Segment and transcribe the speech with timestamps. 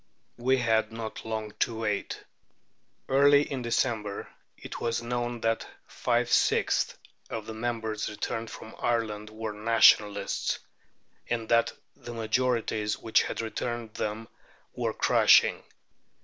[0.39, 2.23] We had not long to wait.
[3.07, 4.27] Early in December
[4.57, 6.97] it was known that five sixths
[7.29, 10.57] of the members returned from Ireland were Nationalists,
[11.29, 14.27] and that the majorities which had returned them
[14.73, 15.61] were crushing.